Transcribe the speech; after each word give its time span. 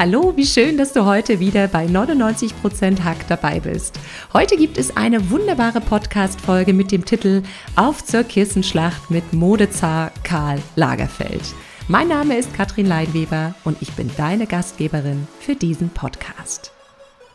Hallo, 0.00 0.32
wie 0.34 0.46
schön, 0.46 0.78
dass 0.78 0.94
du 0.94 1.04
heute 1.04 1.40
wieder 1.40 1.68
bei 1.68 1.84
99% 1.84 3.04
Hack 3.04 3.28
dabei 3.28 3.60
bist. 3.60 4.00
Heute 4.32 4.56
gibt 4.56 4.78
es 4.78 4.96
eine 4.96 5.28
wunderbare 5.28 5.82
Podcast-Folge 5.82 6.72
mit 6.72 6.90
dem 6.90 7.04
Titel 7.04 7.42
Auf 7.76 8.02
zur 8.02 8.24
Kissenschlacht 8.24 9.10
mit 9.10 9.34
Modezar 9.34 10.10
Karl 10.22 10.58
Lagerfeld. 10.74 11.42
Mein 11.86 12.08
Name 12.08 12.38
ist 12.38 12.54
Katrin 12.54 12.86
Leinweber 12.86 13.54
und 13.64 13.76
ich 13.82 13.92
bin 13.92 14.10
deine 14.16 14.46
Gastgeberin 14.46 15.28
für 15.38 15.54
diesen 15.54 15.90
Podcast. 15.90 16.72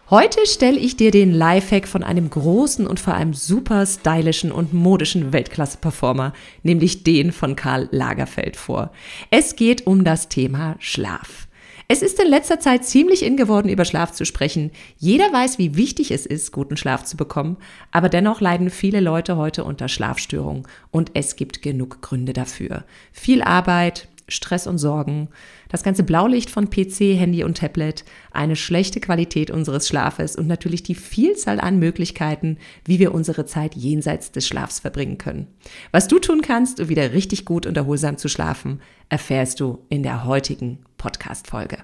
Heute 0.10 0.40
stelle 0.48 0.80
ich 0.80 0.98
dir 0.98 1.12
den 1.12 1.34
Lifehack 1.34 1.88
von 1.88 2.04
einem 2.04 2.32
großen 2.32 2.88
und 2.88 3.00
vor 3.00 3.14
allem 3.14 3.36
super 3.36 3.86
stylischen 3.86 4.52
und 4.52 4.74
modischen 4.74 5.32
Weltklasse-Performer, 5.32 6.34
nämlich 6.64 7.04
den 7.04 7.32
von 7.32 7.56
Karl 7.56 7.90
Lagerfeld 7.92 8.56
vor. 8.56 8.92
Es 9.30 9.56
geht 9.56 9.86
um 9.86 10.04
das 10.04 10.30
Thema 10.30 10.78
Schlaf. 10.80 11.45
Es 11.88 12.02
ist 12.02 12.20
in 12.20 12.28
letzter 12.28 12.60
Zeit 12.60 12.84
ziemlich 12.84 13.22
in 13.22 13.38
geworden, 13.38 13.70
über 13.70 13.86
Schlaf 13.86 14.12
zu 14.12 14.26
sprechen. 14.26 14.72
Jeder 14.98 15.32
weiß, 15.32 15.60
wie 15.60 15.76
wichtig 15.76 16.10
es 16.10 16.26
ist, 16.26 16.52
guten 16.52 16.78
Schlaf 16.78 17.04
zu 17.04 17.16
bekommen, 17.16 17.58
aber 17.92 18.10
dennoch 18.10 18.42
leiden 18.42 18.72
viele 18.72 19.02
Leute 19.02 19.38
heute 19.38 19.64
unter 19.64 19.88
Schlafstörungen 19.88 20.64
und 20.90 21.12
es 21.14 21.36
gibt 21.36 21.62
genug 21.62 22.02
Gründe 22.02 22.34
dafür. 22.34 22.86
Viel 23.12 23.44
Arbeit, 23.44 24.08
Stress 24.28 24.68
und 24.68 24.78
Sorgen, 24.78 25.30
das 25.70 25.84
ganze 25.84 26.04
Blaulicht 26.04 26.50
von 26.50 26.70
PC, 26.70 27.18
Handy 27.18 27.44
und 27.44 27.58
Tablet, 27.58 28.06
eine 28.32 28.56
schlechte 28.56 29.00
Qualität 29.00 29.52
unseres 29.52 29.88
Schlafes 29.88 30.36
und 30.36 30.48
natürlich 30.48 30.84
die 30.84 30.96
Vielzahl 30.96 31.60
an 31.60 31.80
Möglichkeiten, 31.80 32.58
wie 32.86 33.00
wir 33.00 33.14
unsere 33.14 33.46
Zeit 33.46 33.76
jenseits 33.76 34.32
des 34.32 34.48
Schlafs 34.48 34.80
verbringen 34.80 35.18
können. 35.18 35.48
Was 35.92 36.08
du 36.08 36.20
tun 36.20 36.42
kannst, 36.42 36.80
um 36.80 36.90
wieder 36.90 37.14
richtig 37.14 37.46
gut 37.46 37.66
und 37.66 37.78
erholsam 37.78 38.18
zu 38.18 38.30
schlafen, 38.30 38.82
erfährst 39.10 39.60
du 39.60 39.80
in 39.90 40.04
der 40.04 40.26
heutigen 40.26 40.80
Podcast-Folge. 40.98 41.78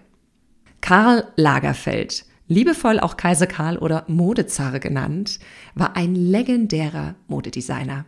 Karl 0.82 1.28
Lagerfeld, 1.36 2.26
liebevoll 2.48 3.00
auch 3.00 3.18
Kaiser 3.18 3.48
Karl 3.48 3.78
oder 3.78 4.04
Modezar 4.08 4.80
genannt, 4.80 5.40
war 5.76 5.96
ein 5.96 6.16
legendärer 6.16 7.16
Modedesigner. 7.28 8.06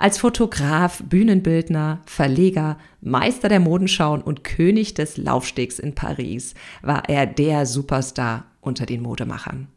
Als 0.00 0.16
Fotograf, 0.16 1.02
Bühnenbildner, 1.06 2.00
Verleger, 2.06 2.78
Meister 3.02 3.50
der 3.50 3.60
Modenschauen 3.60 4.22
und 4.22 4.44
König 4.44 4.94
des 4.94 5.18
Laufstegs 5.18 5.78
in 5.78 5.94
Paris 5.94 6.54
war 6.80 7.06
er 7.10 7.26
der 7.26 7.66
Superstar 7.66 8.46
unter 8.62 8.86
den 8.86 9.02
Modemachern. 9.02 9.68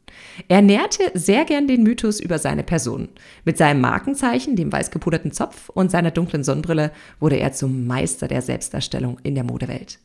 Er 0.47 0.61
nährte 0.61 1.11
sehr 1.13 1.43
gern 1.43 1.67
den 1.67 1.83
Mythos 1.83 2.21
über 2.21 2.39
seine 2.39 2.63
Person. 2.63 3.09
Mit 3.43 3.57
seinem 3.57 3.81
Markenzeichen, 3.81 4.55
dem 4.55 4.71
weiß 4.71 4.91
gepuderten 4.91 5.33
Zopf 5.33 5.67
und 5.67 5.91
seiner 5.91 6.11
dunklen 6.11 6.45
Sonnenbrille 6.45 6.93
wurde 7.19 7.35
er 7.35 7.51
zum 7.51 7.85
Meister 7.85 8.29
der 8.29 8.41
Selbstdarstellung 8.41 9.19
in 9.23 9.35
der 9.35 9.43
Modewelt. 9.43 9.99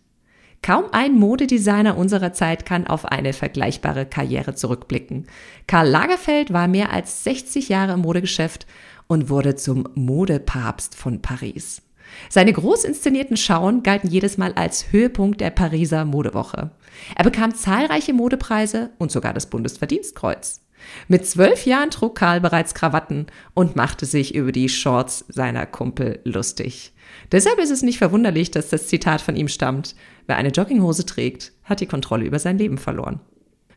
Kaum 0.63 0.85
ein 0.93 1.15
Modedesigner 1.15 1.97
unserer 1.97 2.33
Zeit 2.33 2.67
kann 2.67 2.87
auf 2.87 3.05
eine 3.05 3.33
vergleichbare 3.33 4.07
Karriere 4.07 4.55
zurückblicken. 4.55 5.27
Karl 5.67 5.89
Lagerfeld 5.89 6.53
war 6.53 6.69
mehr 6.69 6.93
als 6.93 7.25
60 7.25 7.69
Jahre 7.69 7.93
im 7.93 8.01
Modegeschäft 8.01 8.67
und 9.07 9.31
wurde 9.31 9.57
zum 9.57 9.89
Modepapst 9.95 10.95
von 10.95 11.23
Paris. 11.23 11.83
Seine 12.29 12.53
groß 12.53 12.85
inszenierten 12.85 13.37
Schauen 13.37 13.83
galten 13.83 14.09
jedes 14.09 14.39
Mal 14.39 14.53
als 14.55 14.93
Höhepunkt 14.93 15.41
der 15.41 15.51
Pariser 15.51 16.05
Modewoche. 16.05 16.71
Er 17.15 17.25
bekam 17.25 17.55
zahlreiche 17.55 18.13
Modepreise 18.13 18.91
und 18.99 19.13
sogar 19.13 19.35
das 19.35 19.47
Bundesverdienstkreuz. 19.47 20.61
Mit 21.09 21.27
zwölf 21.27 21.67
Jahren 21.67 21.91
trug 21.91 22.15
Karl 22.15 22.41
bereits 22.41 22.75
Krawatten 22.75 23.27
und 23.55 23.77
machte 23.77 24.07
sich 24.07 24.35
über 24.35 24.53
die 24.53 24.69
Shorts 24.69 25.25
seiner 25.29 25.67
Kumpel 25.67 26.21
lustig. 26.25 26.93
Deshalb 27.33 27.59
ist 27.59 27.71
es 27.71 27.83
nicht 27.83 27.99
verwunderlich, 27.99 28.51
dass 28.51 28.69
das 28.69 28.89
Zitat 28.89 29.21
von 29.21 29.37
ihm 29.37 29.49
stammt. 29.49 29.95
Wer 30.27 30.37
eine 30.37 30.51
Jogginghose 30.51 31.07
trägt, 31.07 31.53
hat 31.65 31.81
die 31.81 31.87
Kontrolle 31.87 32.25
über 32.25 32.39
sein 32.39 32.59
Leben 32.59 32.79
verloren. 32.79 33.21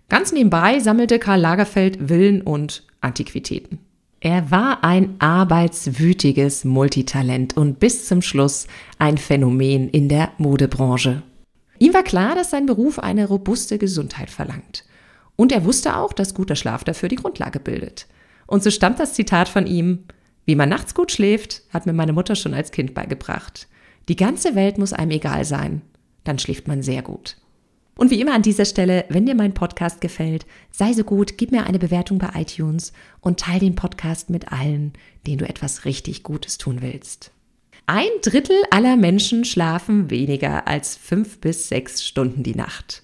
Ganz 0.10 0.32
nebenbei 0.32 0.80
sammelte 0.80 1.20
Karl 1.20 1.40
Lagerfeld 1.40 1.98
Villen 2.08 2.42
und 2.42 2.86
Antiquitäten. 3.00 3.80
Er 4.20 4.52
war 4.52 4.84
ein 4.84 5.16
arbeitswütiges 5.20 6.64
Multitalent 6.64 7.58
und 7.58 7.80
bis 7.80 8.08
zum 8.08 8.22
Schluss 8.22 8.68
ein 9.00 9.18
Phänomen 9.18 9.90
in 9.90 10.10
der 10.10 10.32
Modebranche. 10.38 11.24
Ihm 11.80 11.96
war 11.96 12.04
klar, 12.04 12.36
dass 12.36 12.52
sein 12.52 12.68
Beruf 12.68 13.00
eine 13.00 13.28
robuste 13.28 13.80
Gesundheit 13.80 14.30
verlangt. 14.30 14.84
Und 15.36 15.52
er 15.52 15.66
wusste 15.66 15.98
auch, 15.98 16.14
dass 16.14 16.34
guter 16.34 16.56
Schlaf 16.56 16.84
dafür 16.84 17.10
die 17.10 17.16
Grundlage 17.16 17.60
bildet. 17.60 18.08
Und 18.48 18.64
so 18.64 18.70
stammt 18.70 19.00
das 19.00 19.14
Zitat 19.14 19.50
von 19.50 19.66
ihm, 19.66 20.06
wie 20.46 20.56
man 20.56 20.70
nachts 20.70 20.94
gut 20.94 21.12
schläft, 21.12 21.62
hat 21.70 21.86
mir 21.86 21.94
meine 21.94 22.14
Mutter 22.14 22.36
schon 22.36 22.54
als 22.54 22.72
Kind 22.72 22.94
beigebracht. 22.94 23.68
Die 24.10 24.16
ganze 24.16 24.56
Welt 24.56 24.78
muss 24.78 24.94
einem 24.94 25.12
egal 25.12 25.46
sein, 25.46 25.82
dann 26.24 26.40
schläft 26.40 26.68
man 26.68 26.82
sehr 26.82 27.02
gut. 27.02 27.38
Und 27.96 28.10
wie 28.10 28.20
immer 28.20 28.34
an 28.34 28.42
dieser 28.42 28.66
Stelle, 28.66 29.06
wenn 29.10 29.26
dir 29.26 29.36
mein 29.36 29.54
Podcast 29.54 30.02
gefällt, 30.02 30.46
sei 30.72 30.94
so 30.94 31.04
gut, 31.04 31.38
gib 31.38 31.52
mir 31.52 31.66
eine 31.66 31.78
Bewertung 31.78 32.18
bei 32.18 32.30
iTunes 32.34 32.94
und 33.20 33.40
teile 33.40 33.60
den 33.60 33.76
Podcast 33.76 34.30
mit 34.30 34.52
allen, 34.52 34.94
denen 35.28 35.38
du 35.38 35.48
etwas 35.48 35.86
richtig 35.86 36.24
Gutes 36.24 36.58
tun 36.58 36.82
willst. 36.82 37.32
Ein 37.86 38.10
Drittel 38.24 38.58
aller 38.72 38.96
Menschen 38.96 39.46
schlafen 39.46 40.10
weniger 40.10 40.68
als 40.68 40.96
fünf 40.96 41.40
bis 41.42 41.68
sechs 41.68 42.04
Stunden 42.04 42.42
die 42.42 42.56
Nacht. 42.56 43.04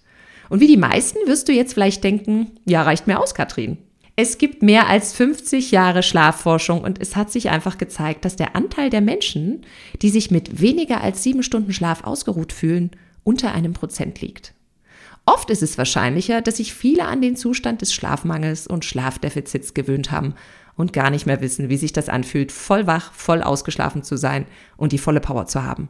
Und 0.49 0.59
wie 0.59 0.67
die 0.67 0.77
meisten 0.77 1.19
wirst 1.25 1.47
du 1.47 1.53
jetzt 1.53 1.73
vielleicht 1.73 2.03
denken, 2.03 2.51
ja, 2.65 2.81
reicht 2.83 3.07
mir 3.07 3.19
aus, 3.19 3.33
Katrin. 3.33 3.77
Es 4.15 4.39
gibt 4.39 4.63
mehr 4.63 4.87
als 4.87 5.13
50 5.13 5.69
Jahre 5.69 6.01
Schlafforschung 6.01 6.81
und 6.81 6.99
es 6.99 7.15
hat 7.15 7.31
sich 7.31 7.51
einfach 7.51 7.77
gezeigt, 7.77 8.25
dass 8.25 8.35
der 8.35 8.55
Anteil 8.55 8.89
der 8.89 9.01
Menschen, 9.01 9.61
die 10.01 10.09
sich 10.09 10.31
mit 10.31 10.59
weniger 10.59 11.01
als 11.01 11.21
sieben 11.21 11.43
Stunden 11.43 11.71
Schlaf 11.71 12.03
ausgeruht 12.03 12.51
fühlen, 12.51 12.89
unter 13.23 13.51
einem 13.51 13.73
Prozent 13.73 14.19
liegt. 14.21 14.55
Oft 15.27 15.49
ist 15.49 15.61
es 15.61 15.77
wahrscheinlicher, 15.77 16.41
dass 16.41 16.57
sich 16.57 16.73
viele 16.73 17.05
an 17.05 17.21
den 17.21 17.35
Zustand 17.35 17.81
des 17.81 17.93
Schlafmangels 17.93 18.65
und 18.65 18.85
Schlafdefizits 18.85 19.73
gewöhnt 19.73 20.09
haben 20.09 20.33
und 20.77 20.93
gar 20.93 21.11
nicht 21.11 21.25
mehr 21.25 21.41
wissen, 21.41 21.69
wie 21.69 21.77
sich 21.77 21.91
das 21.91 22.09
anfühlt, 22.09 22.51
voll 22.51 22.87
wach, 22.87 23.11
voll 23.13 23.43
ausgeschlafen 23.43 24.03
zu 24.03 24.15
sein 24.15 24.45
und 24.77 24.93
die 24.93 24.97
volle 24.97 25.19
Power 25.19 25.45
zu 25.45 25.63
haben. 25.63 25.89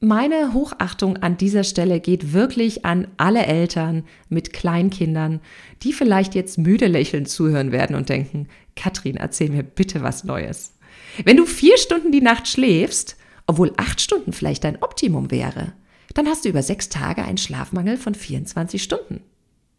Meine 0.00 0.52
Hochachtung 0.52 1.16
an 1.16 1.36
dieser 1.36 1.64
Stelle 1.64 1.98
geht 1.98 2.32
wirklich 2.32 2.84
an 2.84 3.08
alle 3.16 3.44
Eltern 3.46 4.04
mit 4.28 4.52
Kleinkindern, 4.52 5.40
die 5.82 5.92
vielleicht 5.92 6.36
jetzt 6.36 6.56
müde 6.56 6.86
lächelnd 6.86 7.28
zuhören 7.28 7.72
werden 7.72 7.96
und 7.96 8.08
denken, 8.08 8.46
Katrin, 8.76 9.16
erzähl 9.16 9.50
mir 9.50 9.64
bitte 9.64 10.02
was 10.02 10.22
Neues. 10.22 10.76
Wenn 11.24 11.36
du 11.36 11.46
vier 11.46 11.76
Stunden 11.78 12.12
die 12.12 12.20
Nacht 12.20 12.46
schläfst, 12.46 13.16
obwohl 13.48 13.72
acht 13.76 14.00
Stunden 14.00 14.32
vielleicht 14.32 14.62
dein 14.62 14.80
Optimum 14.80 15.32
wäre, 15.32 15.72
dann 16.14 16.28
hast 16.28 16.44
du 16.44 16.48
über 16.48 16.62
sechs 16.62 16.88
Tage 16.88 17.24
einen 17.24 17.38
Schlafmangel 17.38 17.96
von 17.96 18.14
24 18.14 18.80
Stunden. 18.80 19.22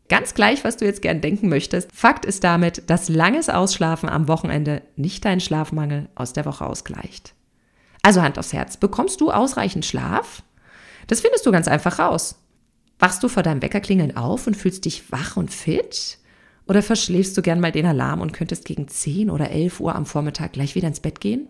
Ganz 0.09 0.33
gleich, 0.33 0.65
was 0.65 0.75
du 0.75 0.83
jetzt 0.83 1.01
gern 1.01 1.21
denken 1.21 1.47
möchtest. 1.47 1.91
Fakt 1.93 2.25
ist 2.25 2.43
damit, 2.43 2.89
dass 2.89 3.07
langes 3.07 3.47
Ausschlafen 3.47 4.09
am 4.09 4.27
Wochenende 4.27 4.81
nicht 4.97 5.23
deinen 5.23 5.39
Schlafmangel 5.39 6.09
aus 6.15 6.33
der 6.33 6.45
Woche 6.45 6.65
ausgleicht. 6.65 7.35
Also 8.09 8.23
Hand 8.23 8.39
aufs 8.39 8.53
Herz, 8.53 8.75
bekommst 8.75 9.21
du 9.21 9.29
ausreichend 9.29 9.85
Schlaf? 9.85 10.41
Das 11.05 11.21
findest 11.21 11.45
du 11.45 11.51
ganz 11.51 11.67
einfach 11.67 11.99
raus. 11.99 12.43
Wachst 12.97 13.21
du 13.21 13.27
vor 13.27 13.43
deinem 13.43 13.61
Weckerklingeln 13.61 14.17
auf 14.17 14.47
und 14.47 14.57
fühlst 14.57 14.85
dich 14.85 15.11
wach 15.11 15.37
und 15.37 15.53
fit? 15.53 16.17
Oder 16.67 16.81
verschläfst 16.81 17.37
du 17.37 17.43
gern 17.43 17.59
mal 17.59 17.71
den 17.71 17.85
Alarm 17.85 18.21
und 18.21 18.33
könntest 18.33 18.65
gegen 18.65 18.87
10 18.87 19.29
oder 19.29 19.51
11 19.51 19.79
Uhr 19.79 19.93
am 19.93 20.07
Vormittag 20.07 20.53
gleich 20.53 20.73
wieder 20.73 20.87
ins 20.87 21.01
Bett 21.01 21.21
gehen? 21.21 21.49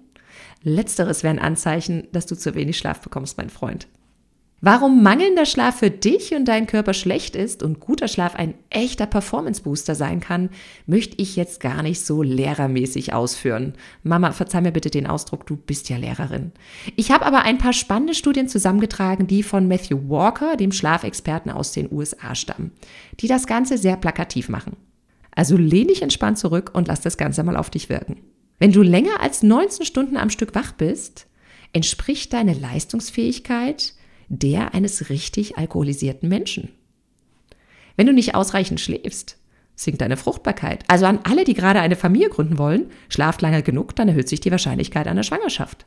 Letzteres 0.61 1.23
wäre 1.23 1.33
ein 1.33 1.39
Anzeichen, 1.39 2.09
dass 2.11 2.25
du 2.25 2.35
zu 2.35 2.53
wenig 2.55 2.77
Schlaf 2.77 2.99
bekommst, 2.99 3.37
mein 3.37 3.49
Freund. 3.49 3.87
Warum 4.61 5.03
mangelnder 5.03 5.45
Schlaf 5.45 5.79
für 5.79 5.89
dich 5.89 6.33
und 6.33 6.45
deinen 6.45 6.67
Körper 6.67 6.93
schlecht 6.93 7.37
ist 7.37 7.63
und 7.63 7.79
guter 7.79 8.09
Schlaf 8.09 8.35
ein 8.35 8.55
echter 8.69 9.05
Performance-Booster 9.05 9.95
sein 9.95 10.19
kann, 10.19 10.49
möchte 10.85 11.15
ich 11.21 11.37
jetzt 11.37 11.61
gar 11.61 11.81
nicht 11.81 12.05
so 12.05 12.21
lehrermäßig 12.23 13.13
ausführen. 13.13 13.73
Mama, 14.03 14.33
verzeih 14.33 14.59
mir 14.59 14.73
bitte 14.73 14.89
den 14.89 15.07
Ausdruck, 15.07 15.45
du 15.45 15.55
bist 15.55 15.87
ja 15.87 15.95
Lehrerin. 15.95 16.51
Ich 16.97 17.11
habe 17.11 17.25
aber 17.25 17.43
ein 17.43 17.57
paar 17.57 17.71
spannende 17.71 18.13
Studien 18.13 18.49
zusammengetragen, 18.49 19.27
die 19.27 19.43
von 19.43 19.69
Matthew 19.69 20.09
Walker, 20.09 20.57
dem 20.57 20.73
Schlafexperten 20.73 21.51
aus 21.51 21.71
den 21.71 21.89
USA, 21.89 22.35
stammen, 22.35 22.71
die 23.21 23.27
das 23.27 23.47
Ganze 23.47 23.77
sehr 23.77 23.95
plakativ 23.95 24.49
machen. 24.49 24.75
Also 25.33 25.55
lehn 25.55 25.87
dich 25.87 26.01
entspannt 26.01 26.37
zurück 26.37 26.71
und 26.73 26.89
lass 26.89 26.99
das 26.99 27.15
Ganze 27.15 27.43
mal 27.43 27.55
auf 27.55 27.69
dich 27.69 27.87
wirken. 27.87 28.17
Wenn 28.57 28.73
du 28.73 28.81
länger 28.81 29.21
als 29.21 29.41
19 29.41 29.85
Stunden 29.85 30.17
am 30.17 30.29
Stück 30.29 30.53
wach 30.53 30.73
bist, 30.73 31.27
entspricht 31.71 32.33
deine 32.33 32.53
Leistungsfähigkeit 32.53 33.93
der 34.29 34.73
eines 34.73 35.09
richtig 35.09 35.57
alkoholisierten 35.57 36.29
Menschen. 36.29 36.69
Wenn 37.97 38.07
du 38.07 38.13
nicht 38.13 38.35
ausreichend 38.35 38.79
schläfst, 38.79 39.37
sinkt 39.75 40.01
deine 40.01 40.17
Fruchtbarkeit. 40.17 40.83
Also 40.87 41.05
an 41.05 41.19
alle, 41.23 41.43
die 41.43 41.53
gerade 41.53 41.79
eine 41.79 41.95
Familie 41.95 42.29
gründen 42.29 42.57
wollen, 42.57 42.91
schlaft 43.09 43.41
lange 43.41 43.63
genug, 43.63 43.95
dann 43.95 44.07
erhöht 44.07 44.29
sich 44.29 44.39
die 44.39 44.51
Wahrscheinlichkeit 44.51 45.07
einer 45.07 45.23
Schwangerschaft. 45.23 45.85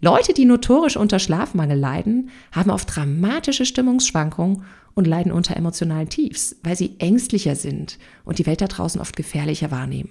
Leute, 0.00 0.34
die 0.34 0.44
notorisch 0.44 0.96
unter 0.96 1.18
Schlafmangel 1.18 1.78
leiden, 1.78 2.30
haben 2.52 2.70
oft 2.70 2.94
dramatische 2.94 3.64
Stimmungsschwankungen 3.64 4.64
und 4.94 5.06
leiden 5.06 5.32
unter 5.32 5.56
emotionalen 5.56 6.08
Tiefs, 6.08 6.56
weil 6.62 6.76
sie 6.76 6.96
ängstlicher 6.98 7.56
sind 7.56 7.98
und 8.24 8.38
die 8.38 8.46
Welt 8.46 8.60
da 8.60 8.66
draußen 8.66 9.00
oft 9.00 9.16
gefährlicher 9.16 9.70
wahrnehmen. 9.70 10.10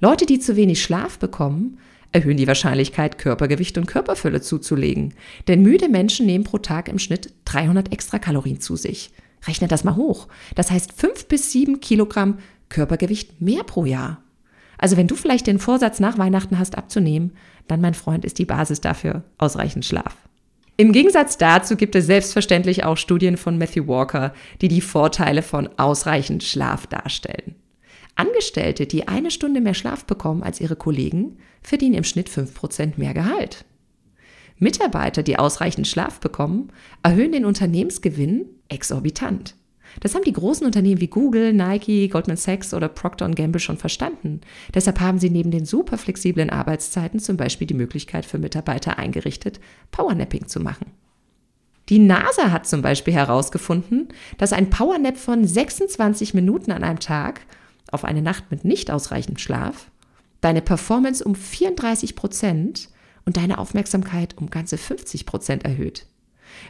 Leute, 0.00 0.26
die 0.26 0.40
zu 0.40 0.56
wenig 0.56 0.82
Schlaf 0.82 1.18
bekommen, 1.18 1.78
erhöhen 2.12 2.36
die 2.36 2.46
Wahrscheinlichkeit, 2.46 3.18
Körpergewicht 3.18 3.78
und 3.78 3.86
Körperfülle 3.86 4.40
zuzulegen. 4.40 5.14
Denn 5.48 5.62
müde 5.62 5.88
Menschen 5.88 6.26
nehmen 6.26 6.44
pro 6.44 6.58
Tag 6.58 6.88
im 6.88 6.98
Schnitt 6.98 7.32
300 7.46 7.92
Extrakalorien 7.92 8.60
zu 8.60 8.76
sich. 8.76 9.10
Rechne 9.46 9.68
das 9.68 9.84
mal 9.84 9.96
hoch. 9.96 10.28
Das 10.54 10.70
heißt 10.70 10.92
fünf 10.92 11.26
bis 11.26 11.50
sieben 11.50 11.80
Kilogramm 11.80 12.38
Körpergewicht 12.68 13.40
mehr 13.40 13.64
pro 13.64 13.84
Jahr. 13.84 14.22
Also 14.78 14.96
wenn 14.96 15.06
du 15.06 15.14
vielleicht 15.14 15.46
den 15.46 15.58
Vorsatz 15.58 16.00
nach 16.00 16.18
Weihnachten 16.18 16.58
hast 16.58 16.76
abzunehmen, 16.76 17.32
dann 17.68 17.80
mein 17.80 17.94
Freund 17.94 18.24
ist 18.24 18.38
die 18.38 18.44
Basis 18.44 18.80
dafür 18.80 19.24
ausreichend 19.38 19.84
Schlaf. 19.84 20.16
Im 20.76 20.92
Gegensatz 20.92 21.38
dazu 21.38 21.76
gibt 21.76 21.94
es 21.94 22.06
selbstverständlich 22.06 22.84
auch 22.84 22.96
Studien 22.96 23.36
von 23.36 23.58
Matthew 23.58 23.86
Walker, 23.86 24.32
die 24.60 24.68
die 24.68 24.80
Vorteile 24.80 25.42
von 25.42 25.68
ausreichend 25.76 26.42
Schlaf 26.42 26.86
darstellen. 26.86 27.54
Angestellte, 28.14 28.86
die 28.86 29.08
eine 29.08 29.30
Stunde 29.30 29.60
mehr 29.60 29.74
Schlaf 29.74 30.04
bekommen 30.04 30.42
als 30.42 30.60
ihre 30.60 30.76
Kollegen, 30.76 31.38
verdienen 31.62 31.94
im 31.94 32.04
Schnitt 32.04 32.28
5% 32.28 32.94
mehr 32.96 33.14
Gehalt. 33.14 33.64
Mitarbeiter, 34.58 35.22
die 35.22 35.38
ausreichend 35.38 35.88
Schlaf 35.88 36.20
bekommen, 36.20 36.68
erhöhen 37.02 37.32
den 37.32 37.44
Unternehmensgewinn 37.44 38.46
exorbitant. 38.68 39.56
Das 40.00 40.14
haben 40.14 40.24
die 40.24 40.32
großen 40.32 40.64
Unternehmen 40.64 41.00
wie 41.00 41.08
Google, 41.08 41.52
Nike, 41.52 42.08
Goldman 42.08 42.36
Sachs 42.36 42.72
oder 42.72 42.88
Procter 42.88 43.28
Gamble 43.28 43.60
schon 43.60 43.76
verstanden. 43.76 44.40
Deshalb 44.74 45.00
haben 45.00 45.18
sie 45.18 45.30
neben 45.30 45.50
den 45.50 45.66
super 45.66 45.98
flexiblen 45.98 46.50
Arbeitszeiten 46.50 47.20
zum 47.20 47.36
Beispiel 47.36 47.66
die 47.66 47.74
Möglichkeit 47.74 48.24
für 48.24 48.38
Mitarbeiter 48.38 48.98
eingerichtet, 48.98 49.60
Powernapping 49.90 50.46
zu 50.46 50.60
machen. 50.60 50.86
Die 51.88 51.98
NASA 51.98 52.52
hat 52.52 52.66
zum 52.66 52.80
Beispiel 52.80 53.12
herausgefunden, 53.12 54.08
dass 54.38 54.52
ein 54.52 54.70
Powernap 54.70 55.18
von 55.18 55.44
26 55.44 56.32
Minuten 56.32 56.70
an 56.70 56.84
einem 56.84 57.00
Tag 57.00 57.40
auf 57.92 58.04
eine 58.04 58.22
Nacht 58.22 58.50
mit 58.50 58.64
nicht 58.64 58.90
ausreichend 58.90 59.40
Schlaf 59.40 59.90
deine 60.42 60.60
Performance 60.60 61.24
um 61.24 61.34
34 61.34 62.14
Prozent 62.14 62.90
und 63.24 63.38
deine 63.38 63.56
Aufmerksamkeit 63.56 64.36
um 64.36 64.50
ganze 64.50 64.76
50 64.76 65.24
Prozent 65.24 65.64
erhöht. 65.64 66.06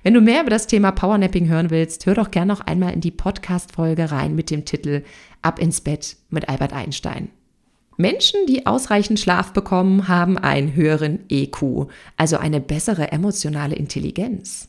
Wenn 0.05 0.15
du 0.15 0.21
mehr 0.21 0.43
über 0.43 0.51
das 0.51 0.69
Thema 0.69 0.93
Powernapping 0.93 1.49
hören 1.49 1.71
willst, 1.71 2.07
hör 2.07 2.15
doch 2.15 2.31
gern 2.31 2.47
noch 2.47 2.61
einmal 2.61 2.93
in 2.93 3.01
die 3.01 3.11
Podcast-Folge 3.11 4.13
rein 4.13 4.37
mit 4.37 4.51
dem 4.51 4.65
Titel 4.65 5.03
Ab 5.41 5.59
ins 5.59 5.81
Bett 5.81 6.17
mit 6.31 6.49
Albert 6.49 6.73
Einstein. 6.73 7.31
Menschen, 7.97 8.47
die 8.47 8.67
ausreichend 8.67 9.19
Schlaf 9.19 9.53
bekommen, 9.53 10.07
haben 10.07 10.39
einen 10.39 10.75
höheren 10.75 11.21
EQ, 11.29 11.89
also 12.17 12.37
eine 12.37 12.61
bessere 12.61 13.11
emotionale 13.11 13.75
Intelligenz. 13.75 14.69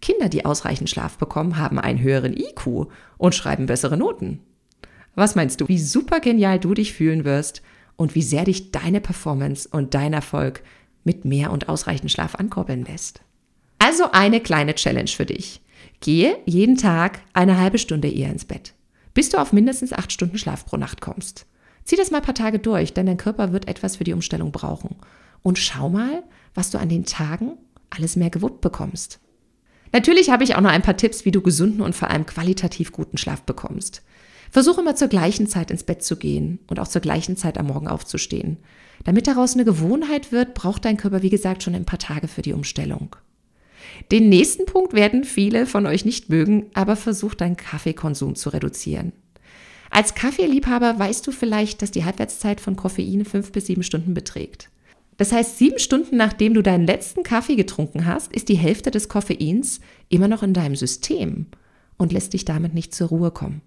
Kinder, 0.00 0.28
die 0.28 0.44
ausreichend 0.44 0.90
Schlaf 0.90 1.16
bekommen, 1.16 1.56
haben 1.56 1.78
einen 1.78 2.00
höheren 2.00 2.36
IQ 2.36 2.88
und 3.18 3.34
schreiben 3.34 3.66
bessere 3.66 3.96
Noten. 3.96 4.40
Was 5.14 5.34
meinst 5.34 5.60
du, 5.60 5.68
wie 5.68 5.78
super 5.78 6.20
genial 6.20 6.58
du 6.58 6.74
dich 6.74 6.92
fühlen 6.92 7.24
wirst 7.24 7.62
und 7.96 8.14
wie 8.14 8.22
sehr 8.22 8.44
dich 8.44 8.72
deine 8.72 9.00
Performance 9.00 9.68
und 9.70 9.94
dein 9.94 10.12
Erfolg 10.12 10.62
mit 11.04 11.24
mehr 11.24 11.50
und 11.50 11.68
ausreichend 11.68 12.10
Schlaf 12.10 12.34
ankurbeln 12.34 12.84
lässt? 12.84 13.20
Also 13.78 14.12
eine 14.12 14.40
kleine 14.40 14.74
Challenge 14.74 15.08
für 15.08 15.26
dich. 15.26 15.60
Gehe 16.00 16.38
jeden 16.46 16.76
Tag 16.76 17.20
eine 17.32 17.58
halbe 17.58 17.78
Stunde 17.78 18.08
eher 18.08 18.30
ins 18.30 18.44
Bett, 18.44 18.74
bis 19.12 19.28
du 19.28 19.38
auf 19.38 19.52
mindestens 19.52 19.92
acht 19.92 20.12
Stunden 20.12 20.38
Schlaf 20.38 20.64
pro 20.64 20.76
Nacht 20.76 21.00
kommst. 21.00 21.46
Zieh 21.84 21.96
das 21.96 22.10
mal 22.10 22.18
ein 22.18 22.24
paar 22.24 22.34
Tage 22.34 22.58
durch, 22.58 22.94
denn 22.94 23.06
dein 23.06 23.16
Körper 23.16 23.52
wird 23.52 23.68
etwas 23.68 23.96
für 23.96 24.04
die 24.04 24.12
Umstellung 24.12 24.52
brauchen. 24.52 24.96
Und 25.42 25.58
schau 25.58 25.88
mal, 25.88 26.22
was 26.54 26.70
du 26.70 26.78
an 26.78 26.88
den 26.88 27.04
Tagen 27.04 27.58
alles 27.90 28.16
mehr 28.16 28.30
gewuppt 28.30 28.60
bekommst. 28.60 29.20
Natürlich 29.92 30.30
habe 30.30 30.44
ich 30.44 30.54
auch 30.54 30.60
noch 30.60 30.70
ein 30.70 30.82
paar 30.82 30.96
Tipps, 30.96 31.24
wie 31.24 31.32
du 31.32 31.42
gesunden 31.42 31.82
und 31.82 31.94
vor 31.94 32.08
allem 32.08 32.24
qualitativ 32.24 32.92
guten 32.92 33.18
Schlaf 33.18 33.42
bekommst. 33.42 34.02
Versuche 34.52 34.82
immer 34.82 34.94
zur 34.94 35.08
gleichen 35.08 35.46
Zeit 35.46 35.70
ins 35.70 35.82
Bett 35.82 36.04
zu 36.04 36.16
gehen 36.16 36.58
und 36.68 36.78
auch 36.78 36.86
zur 36.86 37.00
gleichen 37.00 37.38
Zeit 37.38 37.56
am 37.56 37.68
Morgen 37.68 37.88
aufzustehen. 37.88 38.58
Damit 39.02 39.26
daraus 39.26 39.54
eine 39.54 39.64
Gewohnheit 39.64 40.30
wird, 40.30 40.52
braucht 40.52 40.84
dein 40.84 40.98
Körper, 40.98 41.22
wie 41.22 41.30
gesagt, 41.30 41.62
schon 41.62 41.74
ein 41.74 41.86
paar 41.86 41.98
Tage 41.98 42.28
für 42.28 42.42
die 42.42 42.52
Umstellung. 42.52 43.16
Den 44.10 44.28
nächsten 44.28 44.66
Punkt 44.66 44.92
werden 44.92 45.24
viele 45.24 45.64
von 45.64 45.86
euch 45.86 46.04
nicht 46.04 46.28
mögen, 46.28 46.66
aber 46.74 46.96
versuch 46.96 47.32
deinen 47.32 47.56
Kaffeekonsum 47.56 48.34
zu 48.34 48.50
reduzieren. 48.50 49.12
Als 49.88 50.14
Kaffeeliebhaber 50.14 50.98
weißt 50.98 51.26
du 51.26 51.32
vielleicht, 51.32 51.80
dass 51.80 51.90
die 51.90 52.04
Halbwertszeit 52.04 52.60
von 52.60 52.76
Koffein 52.76 53.24
fünf 53.24 53.52
bis 53.52 53.66
sieben 53.66 53.82
Stunden 53.82 54.12
beträgt. 54.12 54.68
Das 55.16 55.32
heißt, 55.32 55.56
sieben 55.56 55.78
Stunden 55.78 56.18
nachdem 56.18 56.52
du 56.52 56.60
deinen 56.62 56.86
letzten 56.86 57.22
Kaffee 57.22 57.56
getrunken 57.56 58.04
hast, 58.04 58.30
ist 58.34 58.50
die 58.50 58.56
Hälfte 58.56 58.90
des 58.90 59.08
Koffeins 59.08 59.80
immer 60.10 60.28
noch 60.28 60.42
in 60.42 60.52
deinem 60.52 60.76
System 60.76 61.46
und 61.96 62.12
lässt 62.12 62.34
dich 62.34 62.44
damit 62.44 62.74
nicht 62.74 62.94
zur 62.94 63.08
Ruhe 63.08 63.30
kommen. 63.30 63.62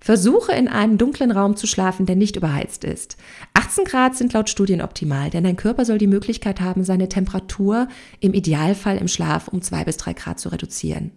Versuche 0.00 0.52
in 0.52 0.68
einem 0.68 0.98
dunklen 0.98 1.30
Raum 1.30 1.56
zu 1.56 1.66
schlafen, 1.66 2.06
der 2.06 2.16
nicht 2.16 2.36
überheizt 2.36 2.84
ist. 2.84 3.16
18 3.54 3.84
Grad 3.84 4.16
sind 4.16 4.32
laut 4.32 4.48
Studien 4.48 4.80
optimal, 4.80 5.30
denn 5.30 5.44
dein 5.44 5.56
Körper 5.56 5.84
soll 5.84 5.98
die 5.98 6.06
Möglichkeit 6.06 6.60
haben, 6.60 6.84
seine 6.84 7.08
Temperatur 7.08 7.88
im 8.20 8.32
Idealfall 8.32 8.96
im 8.98 9.08
Schlaf 9.08 9.48
um 9.48 9.62
zwei 9.62 9.84
bis 9.84 9.96
drei 9.96 10.12
Grad 10.12 10.38
zu 10.38 10.50
reduzieren. 10.50 11.10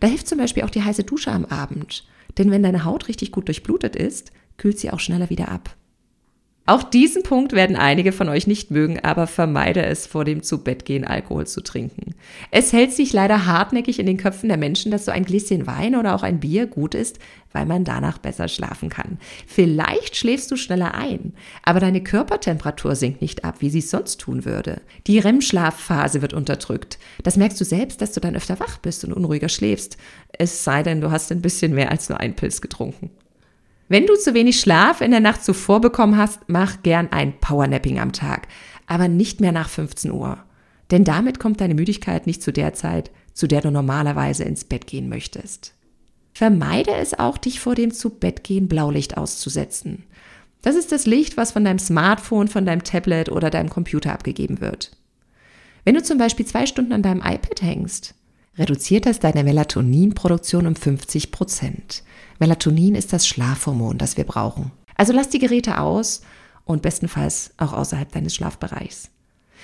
Da 0.00 0.06
hilft 0.06 0.28
zum 0.28 0.38
Beispiel 0.38 0.64
auch 0.64 0.70
die 0.70 0.82
heiße 0.82 1.04
Dusche 1.04 1.32
am 1.32 1.44
Abend, 1.46 2.06
denn 2.38 2.50
wenn 2.50 2.62
deine 2.62 2.84
Haut 2.84 3.08
richtig 3.08 3.32
gut 3.32 3.48
durchblutet 3.48 3.96
ist, 3.96 4.32
kühlt 4.56 4.78
sie 4.78 4.90
auch 4.90 5.00
schneller 5.00 5.30
wieder 5.30 5.48
ab. 5.48 5.74
Auch 6.64 6.84
diesen 6.84 7.24
Punkt 7.24 7.54
werden 7.54 7.74
einige 7.74 8.12
von 8.12 8.28
euch 8.28 8.46
nicht 8.46 8.70
mögen, 8.70 9.00
aber 9.00 9.26
vermeide 9.26 9.84
es, 9.84 10.06
vor 10.06 10.24
dem 10.24 10.44
Zubettgehen 10.44 11.04
Alkohol 11.04 11.44
zu 11.44 11.60
trinken. 11.60 12.14
Es 12.52 12.72
hält 12.72 12.92
sich 12.92 13.12
leider 13.12 13.46
hartnäckig 13.46 13.98
in 13.98 14.06
den 14.06 14.16
Köpfen 14.16 14.48
der 14.48 14.58
Menschen, 14.58 14.92
dass 14.92 15.04
so 15.04 15.10
ein 15.10 15.24
Gläschen 15.24 15.66
Wein 15.66 15.96
oder 15.96 16.14
auch 16.14 16.22
ein 16.22 16.38
Bier 16.38 16.68
gut 16.68 16.94
ist, 16.94 17.18
weil 17.50 17.66
man 17.66 17.82
danach 17.82 18.18
besser 18.18 18.46
schlafen 18.46 18.90
kann. 18.90 19.18
Vielleicht 19.44 20.14
schläfst 20.14 20.52
du 20.52 20.56
schneller 20.56 20.94
ein, 20.94 21.34
aber 21.64 21.80
deine 21.80 22.00
Körpertemperatur 22.00 22.94
sinkt 22.94 23.22
nicht 23.22 23.44
ab, 23.44 23.56
wie 23.58 23.68
sie 23.68 23.80
es 23.80 23.90
sonst 23.90 24.20
tun 24.20 24.44
würde. 24.44 24.82
Die 25.08 25.18
REM-Schlafphase 25.18 26.22
wird 26.22 26.32
unterdrückt. 26.32 27.00
Das 27.24 27.36
merkst 27.36 27.60
du 27.60 27.64
selbst, 27.64 28.00
dass 28.00 28.12
du 28.12 28.20
dann 28.20 28.36
öfter 28.36 28.60
wach 28.60 28.78
bist 28.78 29.04
und 29.04 29.12
unruhiger 29.12 29.48
schläfst. 29.48 29.96
Es 30.30 30.62
sei 30.62 30.84
denn, 30.84 31.00
du 31.00 31.10
hast 31.10 31.32
ein 31.32 31.42
bisschen 31.42 31.74
mehr 31.74 31.90
als 31.90 32.08
nur 32.08 32.20
einen 32.20 32.36
Pilz 32.36 32.60
getrunken. 32.60 33.10
Wenn 33.88 34.06
du 34.06 34.16
zu 34.16 34.34
wenig 34.34 34.60
Schlaf 34.60 35.00
in 35.00 35.10
der 35.10 35.20
Nacht 35.20 35.44
zuvor 35.44 35.80
bekommen 35.80 36.16
hast, 36.16 36.40
mach 36.46 36.82
gern 36.82 37.10
ein 37.10 37.38
Powernapping 37.40 37.98
am 37.98 38.12
Tag, 38.12 38.48
aber 38.86 39.08
nicht 39.08 39.40
mehr 39.40 39.52
nach 39.52 39.68
15 39.68 40.10
Uhr. 40.10 40.38
Denn 40.90 41.04
damit 41.04 41.38
kommt 41.38 41.60
deine 41.60 41.74
Müdigkeit 41.74 42.26
nicht 42.26 42.42
zu 42.42 42.52
der 42.52 42.74
Zeit, 42.74 43.10
zu 43.32 43.46
der 43.46 43.60
du 43.60 43.70
normalerweise 43.70 44.44
ins 44.44 44.64
Bett 44.64 44.86
gehen 44.86 45.08
möchtest. 45.08 45.74
Vermeide 46.34 46.92
es 46.94 47.18
auch, 47.18 47.38
dich 47.38 47.60
vor 47.60 47.74
dem 47.74 47.92
Zubettgehen 47.92 48.68
Blaulicht 48.68 49.16
auszusetzen. 49.16 50.04
Das 50.62 50.76
ist 50.76 50.92
das 50.92 51.06
Licht, 51.06 51.36
was 51.36 51.52
von 51.52 51.64
deinem 51.64 51.78
Smartphone, 51.78 52.48
von 52.48 52.64
deinem 52.64 52.84
Tablet 52.84 53.30
oder 53.30 53.50
deinem 53.50 53.68
Computer 53.68 54.12
abgegeben 54.12 54.60
wird. 54.60 54.92
Wenn 55.84 55.94
du 55.94 56.02
zum 56.02 56.18
Beispiel 56.18 56.46
zwei 56.46 56.66
Stunden 56.66 56.92
an 56.92 57.02
deinem 57.02 57.20
iPad 57.20 57.60
hängst, 57.60 58.14
reduziert 58.56 59.06
das 59.06 59.18
deine 59.18 59.44
Melatoninproduktion 59.44 60.66
um 60.66 60.76
50 60.76 61.32
Prozent. 61.32 62.02
Melatonin 62.38 62.94
ist 62.94 63.12
das 63.12 63.26
Schlafhormon, 63.26 63.98
das 63.98 64.16
wir 64.16 64.24
brauchen. 64.24 64.72
Also 64.96 65.12
lass 65.12 65.30
die 65.30 65.38
Geräte 65.38 65.78
aus 65.78 66.22
und 66.64 66.82
bestenfalls 66.82 67.52
auch 67.56 67.72
außerhalb 67.72 68.10
deines 68.12 68.34
Schlafbereichs. 68.34 69.10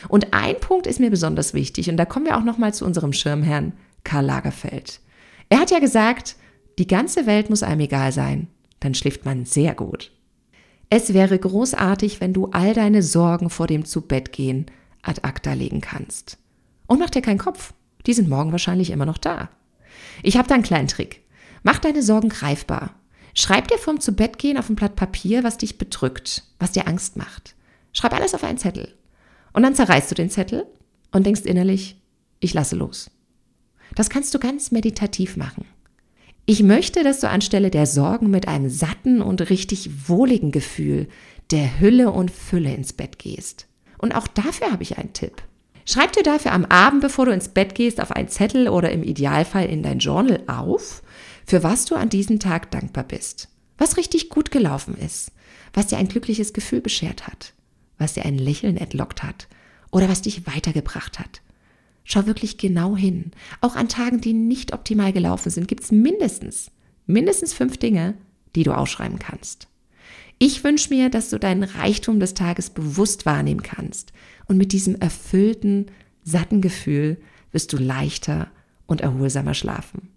Und 0.09 0.33
ein 0.33 0.59
Punkt 0.61 0.87
ist 0.87 1.01
mir 1.01 1.11
besonders 1.11 1.55
wichtig 1.55 1.91
und 1.91 1.97
da 1.97 2.05
kommen 2.05 2.27
wir 2.27 2.37
auch 2.37 2.45
noch 2.45 2.59
mal 2.59 2.73
zu 2.73 2.85
unserem 2.85 3.13
Schirmherrn 3.13 3.73
Karl 4.05 4.25
Lagerfeld. 4.25 5.01
Er 5.49 5.61
hat 5.61 5.71
ja 5.71 5.81
gesagt, 5.81 6.37
die 6.79 6.87
ganze 6.87 7.27
Welt 7.27 7.51
muss 7.51 7.63
einem 7.63 7.81
egal 7.81 8.13
sein, 8.13 8.49
dann 8.81 8.95
schläft 8.95 9.25
man 9.25 9.45
sehr 9.45 9.75
gut. 9.75 10.13
Es 10.91 11.13
wäre 11.13 11.39
großartig, 11.39 12.21
wenn 12.21 12.33
du 12.33 12.47
all 12.53 12.73
deine 12.73 13.03
Sorgen 13.03 13.51
vor 13.51 13.67
dem 13.67 13.85
Zubettgehen 13.85 14.67
ad 15.03 15.21
acta 15.23 15.53
legen 15.53 15.81
kannst. 15.81 16.39
Und 16.87 17.01
mach 17.01 17.11
dir 17.11 17.23
keinen 17.23 17.39
Kopf. 17.39 17.75
Die 18.07 18.13
sind 18.13 18.29
morgen 18.29 18.53
wahrscheinlich 18.53 18.91
immer 18.91 19.07
noch 19.07 19.19
da. 19.19 19.51
Ich 20.23 20.37
habe 20.37 20.49
da 20.49 20.55
einen 20.55 20.65
kleinen 20.65 20.89
Trick. 20.89 21.23
Mach 21.63 21.79
deine 21.79 22.03
Sorgen 22.03 22.29
greifbar. 22.29 22.95
Schreib 23.35 23.69
dir 23.69 23.79
vorm 23.79 24.01
Zubettgehen 24.01 24.59
auf 24.59 24.69
ein 24.69 24.77
Blatt 24.77 24.97
Papier, 24.97 25.45
was 25.45 25.59
dich 25.59 25.79
bedrückt, 25.79 26.45
was 26.59 26.73
dir 26.73 26.89
Angst 26.89 27.17
macht. 27.17 27.55
Schreib 27.93 28.15
alles 28.15 28.35
auf 28.35 28.45
einen 28.45 28.59
Zettel. 28.59 28.95
Und 29.53 29.63
dann 29.63 29.75
zerreißt 29.75 30.11
du 30.11 30.15
den 30.15 30.31
Zettel 30.31 30.67
und 31.13 31.27
denkst 31.27 31.43
innerlich, 31.43 32.01
ich 32.41 32.55
lasse 32.55 32.77
los. 32.77 33.11
Das 33.95 34.11
kannst 34.11 34.35
du 34.35 34.39
ganz 34.39 34.71
meditativ 34.71 35.37
machen. 35.37 35.65
Ich 36.47 36.63
möchte, 36.63 37.03
dass 37.03 37.21
du 37.21 37.29
anstelle 37.29 37.71
der 37.71 37.87
Sorgen 37.87 38.31
mit 38.31 38.49
einem 38.49 38.71
satten 38.71 39.21
und 39.21 39.51
richtig 39.51 40.09
wohligen 40.09 40.51
Gefühl 40.51 41.09
der 41.51 41.81
Hülle 41.81 42.11
und 42.11 42.31
Fülle 42.31 42.75
ins 42.75 42.93
Bett 42.93 43.19
gehst. 43.19 43.67
Und 43.99 44.15
auch 44.15 44.27
dafür 44.27 44.71
habe 44.71 44.83
ich 44.83 44.99
einen 44.99 45.13
Tipp. 45.13 45.43
Schreib 45.91 46.13
dir 46.13 46.23
dafür 46.23 46.53
am 46.53 46.67
Abend, 46.67 47.01
bevor 47.01 47.25
du 47.25 47.33
ins 47.33 47.49
Bett 47.49 47.75
gehst, 47.75 47.99
auf 48.03 48.13
einen 48.13 48.29
Zettel 48.29 48.69
oder 48.69 48.93
im 48.93 49.03
Idealfall 49.03 49.65
in 49.65 49.83
dein 49.83 50.01
Journal 50.01 50.43
auf, 50.47 51.03
für 51.47 51.63
was 51.63 51.87
du 51.87 51.95
an 51.95 52.11
diesem 52.11 52.39
Tag 52.39 52.71
dankbar 52.71 53.05
bist. 53.05 53.49
was 53.79 53.97
richtig 53.97 54.29
gut 54.29 54.51
gelaufen 54.51 54.99
ist, 54.99 55.33
was 55.73 55.87
dir 55.87 55.97
ein 55.97 56.09
glückliches 56.09 56.53
Gefühl 56.53 56.83
beschert 56.83 57.27
hat, 57.27 57.55
was 57.97 58.13
dir 58.13 58.27
ein 58.27 58.37
Lächeln 58.37 58.77
entlockt 58.77 59.23
hat 59.23 59.49
oder 59.91 60.11
was 60.11 60.21
dich 60.21 60.47
weitergebracht 60.47 61.19
hat. 61.19 61.41
Schau 62.05 62.27
wirklich 62.27 62.59
genau 62.59 62.95
hin. 62.95 63.31
Auch 63.63 63.77
an 63.77 63.89
Tagen, 63.89 64.21
die 64.21 64.35
nicht 64.35 64.75
optimal 64.75 65.15
gelaufen 65.15 65.49
sind, 65.49 65.69
gibt 65.69 65.85
es 65.85 65.91
mindestens, 65.91 66.71
mindestens 67.07 67.55
fünf 67.55 67.79
Dinge, 67.79 68.15
die 68.57 68.65
du 68.65 68.73
ausschreiben 68.73 69.19
kannst. 69.19 69.68
Ich 70.41 70.63
wünsche 70.63 70.95
mir, 70.95 71.11
dass 71.11 71.31
du 71.31 71.39
deinen 71.39 71.65
Reichtum 71.65 72.21
des 72.21 72.35
Tages 72.35 72.71
bewusst 72.71 73.27
wahrnehmen 73.27 73.63
kannst. 73.63 74.13
Und 74.47 74.57
mit 74.57 74.73
diesem 74.73 74.95
erfüllten, 74.95 75.87
satten 76.23 76.61
Gefühl 76.61 77.19
wirst 77.51 77.73
du 77.73 77.77
leichter 77.77 78.47
und 78.87 79.01
erholsamer 79.01 79.55
schlafen. 79.55 80.11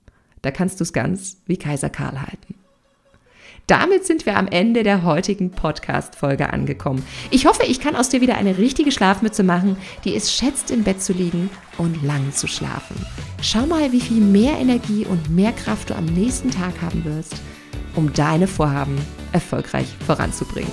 Da 0.44 0.52
kannst 0.52 0.80
du 0.80 0.84
es 0.84 0.94
ganz 0.94 1.38
wie 1.48 1.58
Kaiser 1.58 1.90
Karl 1.90 2.22
halten. 2.22 2.56
Damit 3.68 4.06
sind 4.06 4.26
wir 4.26 4.38
am 4.38 4.48
Ende 4.48 4.84
der 4.84 5.04
heutigen 5.04 5.52
Podcast-Folge 5.52 6.52
angekommen. 6.52 7.04
Ich 7.30 7.46
hoffe, 7.46 7.64
ich 7.64 7.80
kann 7.80 7.96
aus 7.96 8.10
dir 8.10 8.22
wieder 8.22 8.36
eine 8.36 8.58
richtige 8.58 8.92
Schlafmütze 8.92 9.44
machen, 9.44 9.78
die 10.04 10.16
es 10.16 10.34
schätzt, 10.34 10.72
im 10.72 10.84
Bett 10.84 11.02
zu 11.02 11.14
liegen 11.14 11.50
und 11.78 12.04
lang 12.04 12.34
zu 12.34 12.48
schlafen. 12.48 12.96
Schau 13.42 13.66
mal, 13.66 13.92
wie 13.92 14.02
viel 14.02 14.20
mehr 14.20 14.58
Energie 14.60 15.06
und 15.06 15.30
mehr 15.30 15.54
Kraft 15.54 15.90
du 15.90 15.96
am 15.96 16.06
nächsten 16.06 16.52
Tag 16.52 16.82
haben 16.82 17.06
wirst, 17.06 17.36
um 17.96 18.14
deine 18.14 18.48
Vorhaben 18.48 18.98
erfolgreich 19.32 19.88
voranzubringen. 20.06 20.72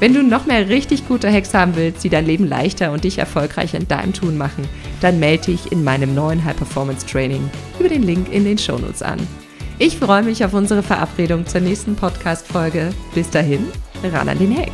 Wenn 0.00 0.12
du 0.12 0.22
noch 0.22 0.46
mehr 0.46 0.68
richtig 0.68 1.06
gute 1.06 1.32
Hacks 1.32 1.54
haben 1.54 1.76
willst, 1.76 2.02
die 2.04 2.08
dein 2.08 2.26
Leben 2.26 2.48
leichter 2.48 2.92
und 2.92 3.04
dich 3.04 3.18
erfolgreicher 3.18 3.78
in 3.78 3.88
deinem 3.88 4.12
Tun 4.12 4.36
machen, 4.36 4.68
dann 5.00 5.20
melde 5.20 5.46
dich 5.46 5.70
in 5.72 5.84
meinem 5.84 6.14
neuen 6.14 6.44
High 6.44 6.56
Performance 6.56 7.06
Training 7.06 7.48
über 7.78 7.88
den 7.88 8.02
Link 8.02 8.32
in 8.32 8.44
den 8.44 8.58
Shownotes 8.58 9.02
an. 9.02 9.18
Ich 9.78 9.96
freue 9.96 10.22
mich 10.22 10.44
auf 10.44 10.52
unsere 10.52 10.82
Verabredung 10.82 11.46
zur 11.46 11.60
nächsten 11.60 11.96
Podcast-Folge. 11.96 12.90
Bis 13.14 13.30
dahin, 13.30 13.66
ran 14.12 14.28
an 14.28 14.38
den 14.38 14.56
Hack. 14.56 14.72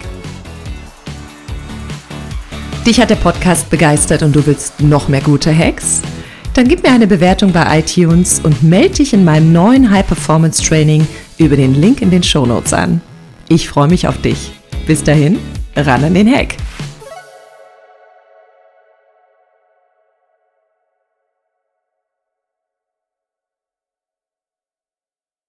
Dich 2.87 3.00
hat 3.00 3.10
der 3.10 3.16
Podcast 3.16 3.70
begeistert 3.70 4.22
und 4.22 4.34
du 4.34 4.44
willst 4.46 4.80
noch 4.80 5.08
mehr 5.08 5.20
gute 5.20 5.56
Hacks? 5.56 6.02
Dann 6.54 6.66
gib 6.66 6.82
mir 6.82 6.90
eine 6.90 7.06
Bewertung 7.06 7.52
bei 7.52 7.78
iTunes 7.78 8.40
und 8.40 8.62
melde 8.62 8.96
dich 8.96 9.12
in 9.12 9.25
meinem 9.25 9.52
neuen 9.52 9.90
High 9.90 10.06
Performance 10.06 10.62
Training 10.62 11.06
über 11.40 11.56
den 11.56 11.75
Link 11.75 12.02
in 12.02 12.11
den 12.11 12.23
Show 12.23 12.44
Notes 12.44 12.73
an. 12.73 13.00
Ich 13.49 13.68
freue 13.68 13.88
mich 13.88 14.06
auf 14.06 14.20
dich. 14.20 14.52
Bis 14.87 15.02
dahin, 15.02 15.38
ran 15.75 16.04
an 16.04 16.14
den 16.14 16.30
Hack. 16.30 16.54